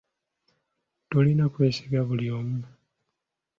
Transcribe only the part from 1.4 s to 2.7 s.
kwesiga buli omu.